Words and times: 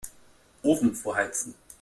Ofen 0.63 0.95
vorheizen. 0.95 1.53